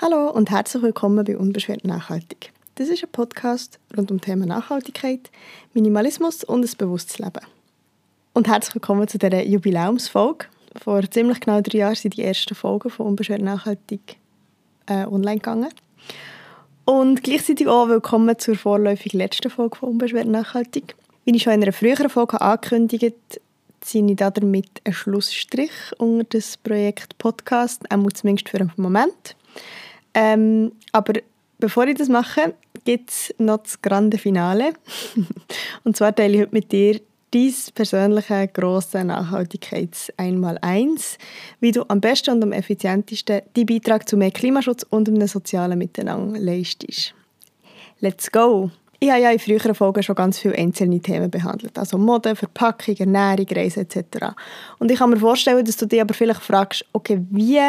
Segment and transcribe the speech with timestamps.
[0.00, 2.52] Hallo und herzlich willkommen bei Unbeschwert Nachhaltig.
[2.76, 5.28] Das ist ein Podcast rund um Thema Nachhaltigkeit,
[5.74, 7.40] Minimalismus und ein bewusstes Leben.
[8.32, 10.46] Und herzlich willkommen zu dieser Jubiläumsfolge.
[10.80, 14.18] Vor ziemlich genau drei Jahren sind die ersten Folgen von Unbeschwert Nachhaltig
[14.86, 15.70] äh, online gegangen.
[16.84, 20.94] Und gleichzeitig auch willkommen zur vorläufig letzten Folge von Unbeschwert Nachhaltig.
[21.24, 23.40] Wie ich schon in einer früheren Folge angekündigt
[23.80, 29.34] ziehe ich damit einen Schlussstrich unter das Projekt Podcast, einmal zumindest für einen Moment.
[30.14, 31.14] Ähm, aber
[31.58, 32.54] bevor ich das mache,
[32.84, 34.72] gibt es noch das grande Finale.
[35.84, 41.18] und zwar teile ich heute mit dir dein persönliche grosse Nachhaltigkeits-Einmal-Eins,
[41.60, 45.76] wie du am besten und am effizientesten deinen Beitrag zu mehr Klimaschutz und einem sozialen
[45.78, 47.12] Miteinander leistest.
[48.00, 48.70] Let's go!
[49.00, 52.96] Ich habe ja in früheren Folgen schon ganz viele einzelne Themen behandelt, also Mode, Verpackung,
[52.96, 54.34] Ernährung, Reisen etc.
[54.80, 57.60] Und ich kann mir vorstellen, dass du dich aber vielleicht fragst, okay, wie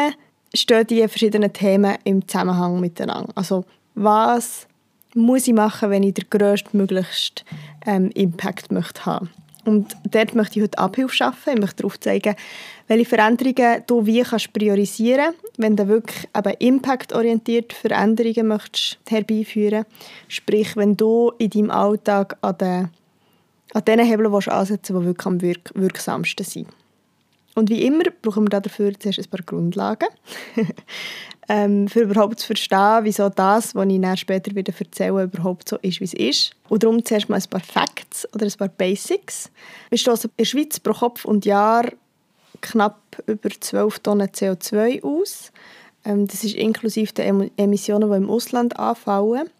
[0.54, 3.32] stehen die verschiedenen Themen im Zusammenhang miteinander?
[3.34, 3.64] Also
[3.94, 4.66] was
[5.14, 7.44] muss ich machen, wenn ich den grösstmöglichsten
[7.86, 9.30] ähm, Impact möchte haben
[9.64, 11.54] und dort möchte ich heute Abhilfe schaffen.
[11.54, 12.34] Ich möchte darauf zeigen,
[12.88, 19.84] welche Veränderungen du wie kannst priorisieren kannst, wenn du wirklich eben impactorientiert Veränderungen möchtest herbeiführen
[20.28, 22.88] Sprich, wenn du in deinem Alltag an den,
[23.74, 26.68] an den Hebeln ansetzen willst, die wirklich am wirk wirksamsten sind.
[27.54, 30.08] Und wie immer brauchen wir dafür zuerst ein paar Grundlagen,
[31.48, 35.76] ähm, für überhaupt zu verstehen, wieso das, was ich dann später wieder erzähle, überhaupt so
[35.78, 36.52] ist, wie es ist.
[36.68, 39.50] Und darum zuerst mal ein paar Facts oder ein paar Basics.
[39.88, 41.86] Wir stoßen in der Schweiz pro Kopf und Jahr
[42.60, 45.52] knapp über 12 Tonnen CO2 aus.
[46.04, 49.50] Ähm, das ist inklusive der Emissionen, die im Ausland anfallen.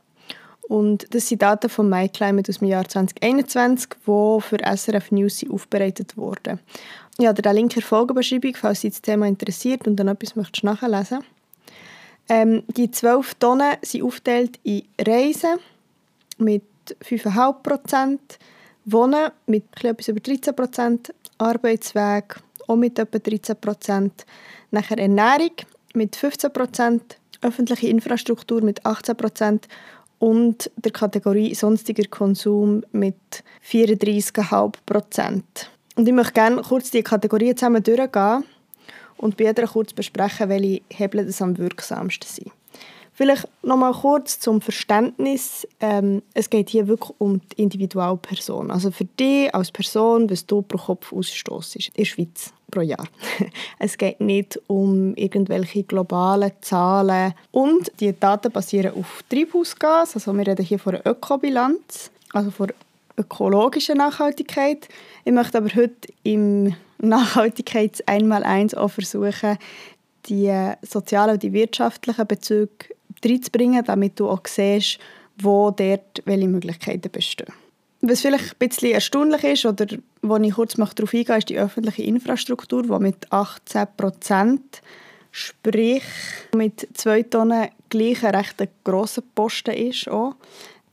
[0.71, 6.17] Und das sind Daten von MyClimate aus dem Jahr 2021, die für SRF News aufbereitet
[6.17, 6.61] wurden.
[7.19, 10.37] Ich habe den Link in der Folgenbeschreibung, falls Sie das Thema interessiert und dann etwas
[10.37, 11.25] möchtest nachlesen
[12.29, 15.59] ähm, Die 12 Tonnen sind aufgeteilt in Reisen
[16.39, 16.63] mit
[17.03, 18.21] 5,5%,
[18.85, 22.37] Wohnen mit etwas über 13%, Arbeitsweg
[22.69, 24.11] auch mit etwa 13%,
[24.71, 25.51] nachher Ernährung
[25.95, 27.01] mit 15%,
[27.43, 29.63] öffentliche Infrastruktur mit 18%
[30.21, 35.43] und der Kategorie sonstiger Konsum mit 34,5%.
[35.97, 38.45] Und ich möchte gerne kurz die Kategorien zusammen durchgehen
[39.17, 42.53] und bei jeder kurz besprechen, welche Hebel das am wirksamsten sind.
[43.21, 45.69] Vielleicht noch mal kurz zum Verständnis.
[45.79, 48.71] Ähm, es geht hier wirklich um die Individualperson.
[48.71, 53.07] Also für dich als Person, was du pro Kopf ausstoßt in der Schweiz pro Jahr.
[53.79, 57.35] es geht nicht um irgendwelche globalen Zahlen.
[57.51, 60.15] Und die Daten basieren auf Treibhausgas.
[60.15, 62.73] Also wir reden hier von einer Ökobilanz, also von
[63.19, 64.89] ökologischer Nachhaltigkeit.
[65.27, 68.45] Ich möchte aber heute im Nachhaltigkeits einmal
[68.75, 69.59] auch versuchen,
[70.25, 72.95] die sozialen und die wirtschaftlichen Bezüge
[73.25, 74.99] reinzubringen, damit du auch siehst,
[75.39, 77.53] wo dort welche Möglichkeiten bestehen.
[78.03, 79.87] Was vielleicht ein bisschen erstaunlich ist, oder
[80.23, 84.81] wo ich kurz darauf eingehe, ist die öffentliche Infrastruktur, die mit 18 Prozent,
[85.33, 86.03] sprich
[86.55, 90.09] mit zwei Tonnen gleich ein recht grosser Posten ist.
[90.09, 90.35] Auch.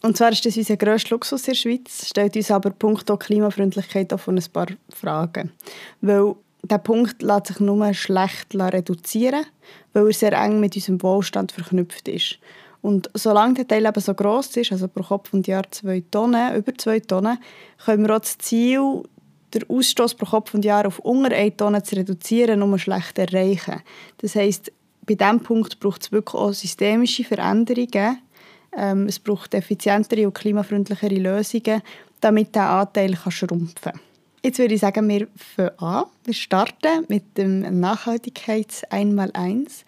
[0.03, 4.11] Und zwar ist das unser grösster Luxus in der Schweiz, stellt uns aber punkto Klimafreundlichkeit
[4.13, 5.51] auf ein paar Fragen.
[6.01, 9.45] Weil der Punkt lässt sich nur schlecht reduzieren,
[9.93, 12.39] weil er sehr eng mit unserem Wohlstand verknüpft ist.
[12.81, 16.55] Und solange der Teil eben so gross ist, also pro Kopf und Jahr zwei Tonnen,
[16.55, 17.39] über zwei Tonnen,
[17.83, 19.03] können wir auch das Ziel,
[19.53, 23.81] den Ausstoß pro Kopf und Jahr auf unter 1 Tonne zu reduzieren, nur schlecht erreichen.
[24.17, 24.71] Das heisst,
[25.05, 28.19] bei diesem Punkt braucht es wirklich auch systemische Veränderungen.
[28.75, 31.81] Ähm, es braucht effizientere und klimafreundlichere Lösungen,
[32.19, 33.99] damit dieser Anteil kann schrumpfen kann.
[34.43, 36.05] Jetzt würde ich sagen, wir fangen an.
[36.23, 39.85] Wir starten mit dem Nachhaltigkeits Einmal-Eins.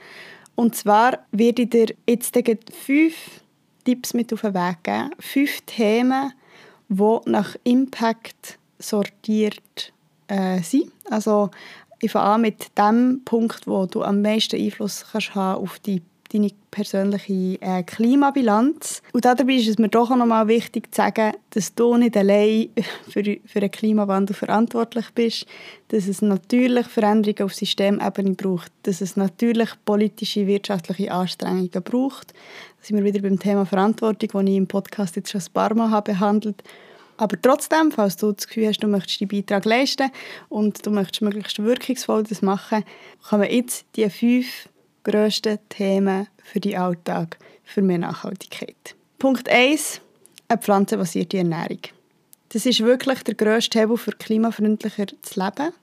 [0.55, 2.37] Und zwar werde ich dir jetzt
[2.73, 3.41] fünf
[3.85, 5.11] Tipps mit auf den Weg geben.
[5.19, 6.33] Fünf Themen,
[6.89, 9.93] die nach Impact sortiert
[10.27, 10.91] äh, sind.
[11.09, 11.49] Also
[12.01, 16.01] ich fange an mit dem Punkt, wo du am meisten Einfluss kannst haben auf die
[16.31, 19.01] deine persönliche äh, Klimabilanz.
[19.13, 22.69] Und dabei ist es mir doch auch nochmal wichtig zu sagen, dass du nicht allein
[23.09, 25.45] für, für den Klimawandel verantwortlich bist,
[25.87, 32.31] dass es natürlich Veränderungen auf Systemebene braucht, dass es natürlich politische, wirtschaftliche Anstrengungen braucht.
[32.31, 35.73] Da sind wir wieder beim Thema Verantwortung, das ich im Podcast jetzt schon ein paar
[35.73, 36.63] Mal habe behandelt
[37.19, 40.09] aber trotzdem, falls du das Gefühl hast, du möchtest deinen Beitrag leisten
[40.47, 42.85] und du möchtest möglichst wirkungsvoll das machen,
[43.27, 44.69] kommen jetzt die fünf
[45.03, 48.95] grössten Themen für den Alltag für mehr Nachhaltigkeit.
[49.17, 50.01] Punkt 1.
[50.47, 51.79] Eine pflanzenbasierte Ernährung.
[52.49, 55.73] Das ist wirklich der grösste Hebel für klimafreundlicher zu leben,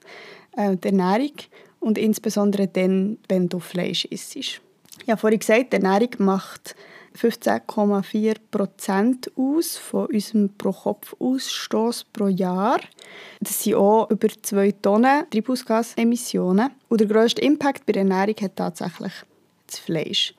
[0.56, 1.32] äh, die Ernährung.
[1.78, 4.34] Und insbesondere dann, wenn du Fleisch isst.
[4.34, 4.60] Ich
[5.06, 6.74] habe vorhin gesagt, die Ernährung macht
[7.16, 12.80] 15,4 Prozent aus von unserem Pro-Kopf-Ausstoß pro Jahr.
[13.40, 16.70] Das sind auch über 2 Tonnen Treibhausgasemissionen.
[16.88, 19.12] Und der grösste Impact bei der Ernährung hat tatsächlich
[19.66, 20.34] das Fleisch.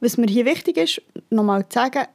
[0.00, 2.06] Was mir hier wichtig ist, nochmal zu sagen,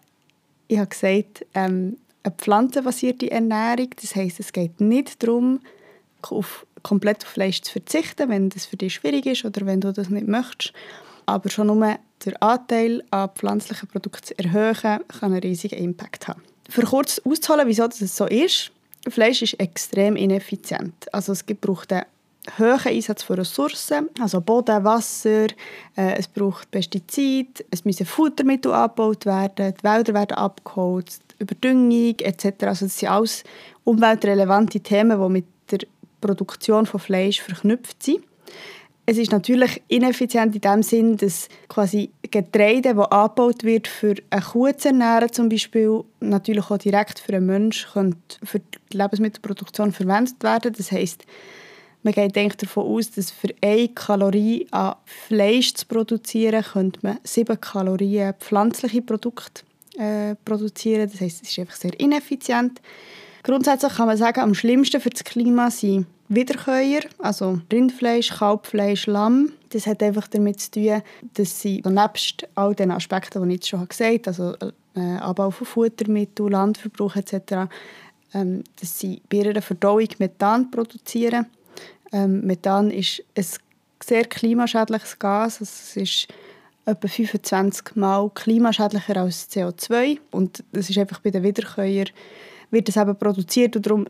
[0.67, 5.59] ich habe gesagt, ähm, eine pflanzenbasierte Ernährung, das heisst, es geht nicht darum,
[6.21, 9.91] auf, komplett auf Fleisch zu verzichten, wenn das für dich schwierig ist oder wenn du
[9.91, 10.73] das nicht möchtest.
[11.25, 14.75] Aber schon nur der Anteil an pflanzlichen Produkten zu erhöhen,
[15.07, 16.41] kann einen riesigen Impact haben.
[16.69, 18.71] Für kurz auszuholen, wieso das so ist,
[19.09, 21.11] Fleisch ist extrem ineffizient.
[21.13, 22.05] Also es braucht einen
[22.57, 25.47] hohen Einsatz von Ressourcen, also Boden, Wasser,
[25.95, 32.63] äh, es braucht Pestizide, es müssen Futtermittel abgebaut werden, die Wälder werden abgeholzt, Überdüngung etc.
[32.63, 33.43] Also das sind alles
[33.83, 35.79] umweltrelevante Themen, die mit der
[36.19, 38.23] Produktion von Fleisch verknüpft sind.
[39.05, 44.41] Es ist natürlich ineffizient in dem Sinn, dass quasi Getreide, das angebaut wird, für eine
[44.41, 50.41] Kuh zu ernähren, zum Beispiel, natürlich auch direkt für einen Menschen, für die Lebensmittelproduktion verwendet
[50.43, 50.73] werden.
[50.77, 51.25] Das heißt,
[52.03, 57.19] man geht eigentlich davon aus, dass für eine Kalorie an Fleisch zu produzieren, könnte man
[57.23, 59.63] sieben Kalorien pflanzliche Produkte
[59.97, 61.09] äh, produzieren.
[61.11, 62.81] Das heißt, es ist einfach sehr ineffizient.
[63.43, 69.51] Grundsätzlich kann man sagen, am schlimmsten für das Klima sind Wiederkäuer, also Rindfleisch, Kalbfleisch, Lamm.
[69.69, 71.01] Das hat einfach damit zu tun,
[71.33, 74.55] dass sie nebst all den Aspekten, die ich jetzt schon gesagt habe, also
[74.95, 77.69] äh, Abbau von Futtermitteln, Landverbrauch etc.,
[78.33, 81.47] ähm, dass sie bei ihrer Verdauung Methan produzieren.
[82.13, 83.45] Ähm, Methan ist ein
[84.01, 85.59] sehr klimaschädliches Gas.
[85.59, 86.27] Also es ist
[86.85, 92.07] etwa 25 Mal klimaschädlicher als CO2 und das ist einfach bei den Wiederkäuern
[92.71, 94.07] wird das eben produziert und darum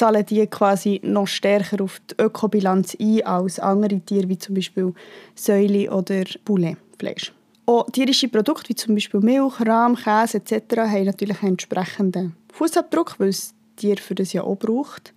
[0.00, 4.94] zahlen die quasi noch stärker auf die Ökobilanz ein als andere Tiere, wie zum Beispiel
[5.34, 7.34] Säule oder Pouletfleisch.
[7.66, 10.76] Auch tierische Produkte wie zum Beispiel Milch, Rahm, Käse etc.
[10.78, 15.12] haben natürlich einen entsprechenden Fußabdruck, weil es Tier für das ja auch braucht.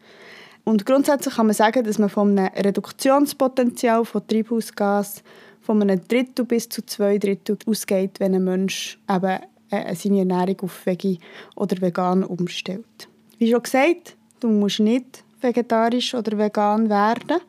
[0.65, 5.24] Und grundsätzlich kann man sagen, dass man von einem Reduktionspotenzial von Treibhausgas
[5.62, 9.39] von einem Drittel bis zu zwei Drittel ausgeht, wenn ein Mensch eben
[9.69, 11.19] äh, seine Ernährung auf Veggie
[11.56, 13.07] oder vegan umstellt.
[13.38, 17.40] Wie schon gesagt, du musst nicht vegetarisch oder vegan werden.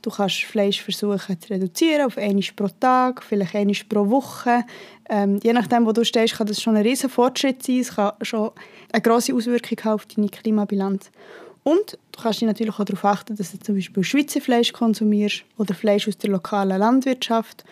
[0.00, 4.64] Du kannst Fleisch versuchen zu reduzieren auf einmal pro Tag, vielleicht einmal pro Woche.
[5.08, 7.80] Ähm, je nachdem, wo du stehst, kann das schon ein riesen Fortschritt sein.
[7.80, 8.50] Es kann schon
[8.92, 11.10] eine grosse Auswirkung haben auf deine Klimabilanz.
[11.62, 15.44] Und du kannst dich natürlich auch darauf achten, dass du zum Beispiel Schweizer Fleisch konsumierst
[15.58, 17.64] oder Fleisch aus der lokalen Landwirtschaft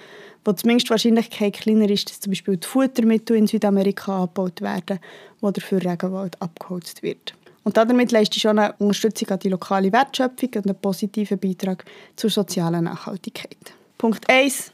[0.45, 4.99] wo zumindest die Wahrscheinlichkeit kleiner ist, dass zum Beispiel die Futtermittel in Südamerika abgebaut werden,
[5.41, 7.35] wo dafür Regenwald abgeholzt wird.
[7.63, 11.85] Und damit leistet schon eine Unterstützung an die lokale Wertschöpfung und einen positiven Beitrag
[12.17, 13.57] zur sozialen Nachhaltigkeit.
[13.99, 14.73] Punkt 1.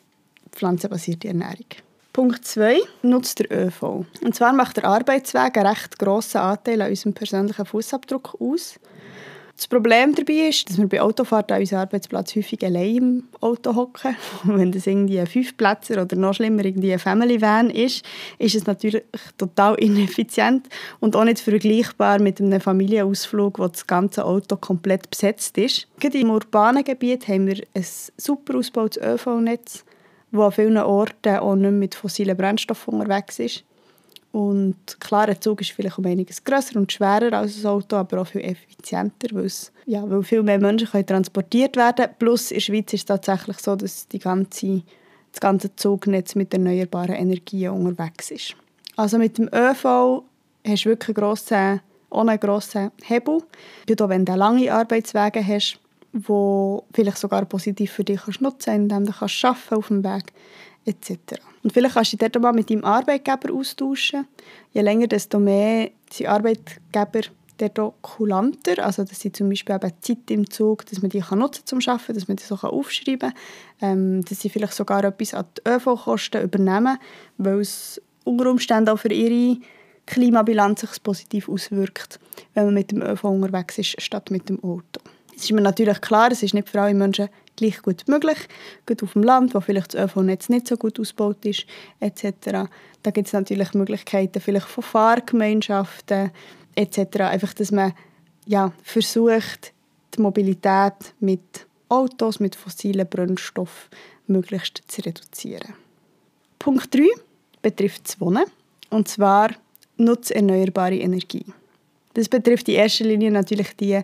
[0.53, 1.67] Pflanzenbasierte Ernährung.
[2.13, 2.79] Punkt 2.
[3.03, 4.07] Nutzt der ÖV.
[4.23, 8.79] Und zwar macht der Arbeitsweg einen recht grossen Anteil an unserem persönlichen Fußabdruck aus.
[9.57, 13.75] Das Problem dabei ist, dass wir bei Autofahrt an unserem Arbeitsplatz häufig allein im Auto
[13.75, 14.15] hocken.
[14.45, 18.05] Wenn das irgendwie ein Fünfplätzer oder noch schlimmer irgendwie ein Family Van ist,
[18.39, 19.03] ist es natürlich
[19.39, 20.69] total ineffizient
[21.01, 25.89] und auch nicht vergleichbar mit einem Familienausflug, wo das ganze Auto komplett besetzt ist.
[26.01, 27.87] Gerade im urbanen Gebiet haben wir ein
[28.19, 29.85] super ausgebautes ÖV-Netz,
[30.33, 33.65] das an vielen Orten auch nicht mit fossilen Brennstoffen unterwegs ist.
[34.37, 38.21] Und klar, ein Zug ist vielleicht um einiges grösser und schwerer als ein Auto, aber
[38.21, 42.57] auch viel effizienter, weil, es, ja, weil viel mehr Menschen können transportiert werden Plus in
[42.57, 44.83] der Schweiz ist es tatsächlich so, dass die ganze,
[45.33, 48.57] das ganze Zugnetz mit erneuerbaren Energien unterwegs ist.
[48.97, 50.23] Also mit dem ÖV
[50.67, 53.39] hast du wirklich einen grossen, ohne grossen Hebel.
[53.39, 55.81] Auch wenn du lange Arbeitswege hast,
[56.13, 60.25] die vielleicht sogar positiv für dich nutzen kannst, indem du kannst auf dem Weg
[60.87, 61.41] etc.
[61.63, 64.27] Und vielleicht kannst du dich dort mal mit deinem Arbeitgeber austauschen.
[64.73, 67.21] Je länger, desto mehr sind Arbeitgeber
[67.79, 68.85] auch kulanter.
[68.85, 71.81] Also, dass sie zum Beispiel eben Zeit im Zug, dass man die kann nutzen zum
[71.87, 73.35] Arbeiten, dass man die so aufschreiben kann.
[73.81, 76.99] Ähm, dass sie vielleicht sogar etwas an die ÖV-Kosten übernehmen,
[77.39, 79.59] weil es unter Umständen auch für ihre
[80.07, 82.21] Klimabilanz sich positiv auswirkt,
[82.55, 85.01] wenn man mit dem ÖV unterwegs ist, statt mit dem Auto.
[85.37, 88.39] Es ist mir natürlich klar, es ist nicht für alle Menschen gleich gut möglich.
[88.87, 91.67] Gerade auf dem Land, wo vielleicht das ÖV-Netz nicht so gut ausgebaut ist,
[92.01, 92.69] etc.
[93.03, 96.31] Da gibt es natürlich Möglichkeiten vielleicht von Fahrgemeinschaften
[96.75, 97.21] etc.
[97.21, 97.93] Einfach, dass man
[98.47, 99.73] ja, versucht,
[100.15, 103.91] die Mobilität mit Autos, mit fossilen Brennstoffen
[104.27, 105.75] möglichst zu reduzieren.
[106.59, 107.03] Punkt 3
[107.63, 108.45] betrifft das Wohnen.
[108.91, 109.51] Und zwar
[109.97, 111.45] nutze erneuerbare Energie.
[112.15, 114.01] Das betrifft in erster Linie natürlich die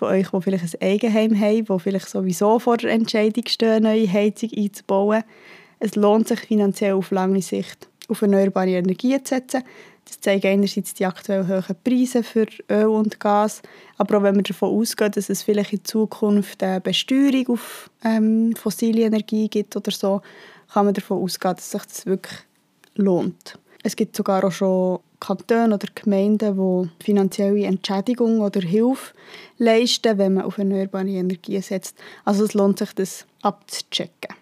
[0.00, 4.10] von euch, die vielleicht ein Eigenheim haben, die vielleicht sowieso vor der Entscheidung stehen, neue
[4.10, 5.22] Heizung einzubauen.
[5.78, 9.62] es lohnt sich finanziell auf lange Sicht auf erneuerbare Energien zu setzen.
[10.04, 13.62] Das zeigen einerseits die aktuell hohen Preise für Öl und Gas,
[13.96, 18.56] aber auch wenn man davon ausgeht, dass es vielleicht in Zukunft eine Besteuerung auf ähm,
[18.56, 20.22] fossile Energie gibt oder so,
[20.72, 22.40] kann man davon ausgehen, dass sich das wirklich
[22.96, 23.58] lohnt.
[23.82, 29.14] Es gibt sogar auch schon Kantone oder Gemeinden, die finanzielle Entschädigung oder Hilfe
[29.58, 31.96] leisten, wenn man auf erneuerbare Energien setzt.
[32.24, 34.34] Also es lohnt sich, das abzuchecken.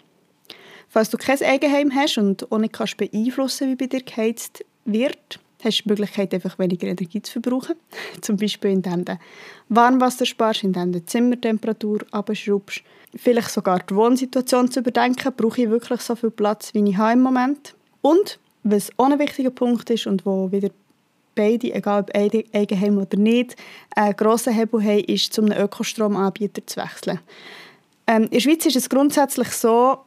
[0.88, 5.38] Falls du kein Eigenheim hast und auch nicht kannst beeinflussen wie bei dir geheizt wird,
[5.62, 7.76] hast du die Möglichkeit, einfach weniger Energie zu verbrauchen.
[8.21, 9.18] Zum Beispiel, indem du
[9.68, 12.83] Warmwasser sparst, indem du die Zimmertemperatur abschraubst.
[13.14, 15.33] Vielleicht sogar die Wohnsituation zu überdenken.
[15.37, 17.75] Brauche ich wirklich so viel Platz, wie ich habe im Moment?
[18.00, 18.38] Und
[18.70, 20.70] was auch ein wichtiger Punkt ist und wo wieder
[21.34, 23.56] beide, egal ob Eigenheim oder nicht,
[23.94, 27.20] einen grossen Hebel haben, ist, zum einem Ökostromanbieter zu wechseln.
[28.06, 29.98] Ähm, in der Schweiz ist es grundsätzlich so,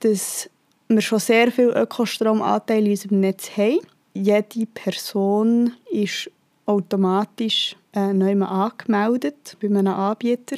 [0.00, 0.48] dass
[0.88, 3.80] wir schon sehr viel Ökostromanteil in unserem Netz haben.
[4.14, 6.30] Jede Person ist
[6.64, 10.56] automatisch äh, neu angemeldet bei einem Anbieter,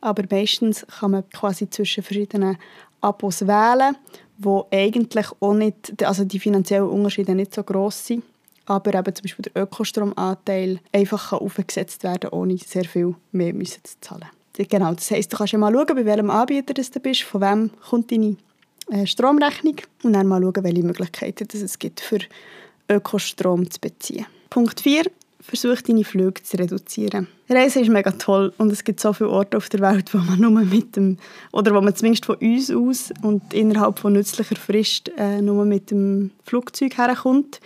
[0.00, 2.58] aber meistens kann man quasi zwischen verschiedenen
[3.00, 3.96] Abos wählen
[4.44, 8.24] wo eigentlich auch nicht, also die finanziellen Unterschiede nicht so groß sind,
[8.66, 13.96] aber eben zum Beispiel der Ökostromanteil einfach aufgesetzt werden, ohne sehr viel mehr müssen zu
[14.00, 14.28] zahlen.
[14.56, 17.70] Genau, das heisst, du kannst ja mal schauen, bei welchem Anbieter du bist, von wem
[17.88, 18.36] kommt deine
[18.90, 22.18] äh, Stromrechnung und dann mal schauen, welche Möglichkeiten es gibt, für
[22.88, 24.26] Ökostrom zu beziehen.
[24.50, 25.04] Punkt 4
[25.42, 27.26] versuche deine Flüge zu reduzieren.
[27.48, 30.40] Reisen ist mega toll und es gibt so viele Orte auf der Welt, wo man
[30.40, 31.18] nur mit dem,
[31.52, 35.90] oder wo man zumindest von uns aus und innerhalb von nützlicher Frist äh, nur mit
[35.90, 37.60] dem Flugzeug herkommt.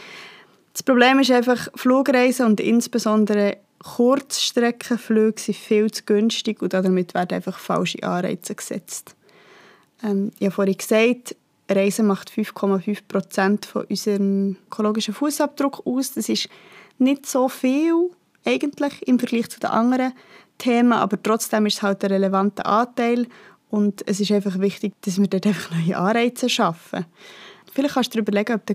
[0.73, 7.35] Das Problem ist einfach, Flugreisen und insbesondere Kurzstreckenflüge sind viel zu günstig und damit werden
[7.35, 9.15] einfach falsche Anreize gesetzt.
[10.03, 11.37] Ähm, ich habe vorhin gesagt,
[11.69, 16.13] Reisen macht 5,5 Prozent von unserem ökologischen Fußabdruck aus.
[16.13, 16.49] Das ist
[16.99, 18.11] nicht so viel
[18.45, 20.13] eigentlich im Vergleich zu den anderen
[20.59, 23.27] Themen, aber trotzdem ist es halt ein relevanter Anteil
[23.71, 27.05] und es ist einfach wichtig, dass wir dort einfach neue Anreize schaffen.
[27.73, 28.75] Vielleicht kannst du dir überlegen, ob du